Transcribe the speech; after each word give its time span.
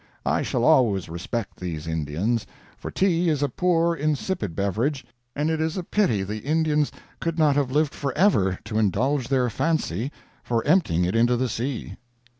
I 0.25 0.41
shall 0.41 0.63
always 0.63 1.09
respect 1.09 1.59
these 1.59 1.85
Indians, 1.85 2.47
for 2.75 2.89
tea 2.89 3.29
is 3.29 3.43
a 3.43 3.49
poor 3.49 3.93
insipid 3.93 4.55
beverage, 4.55 5.05
and 5.35 5.51
it 5.51 5.61
is 5.61 5.77
a 5.77 5.83
pity 5.83 6.23
the 6.23 6.39
Indians 6.39 6.91
could 7.19 7.37
not 7.37 7.55
have 7.55 7.69
lived 7.69 7.93
forever 7.93 8.57
to 8.65 8.79
indulge 8.79 9.27
their 9.27 9.47
fancy 9.51 10.11
for 10.41 10.65
emptying 10.65 11.05
it 11.05 11.15
into 11.15 11.37
the 11.37 11.47
sea. 11.47 11.97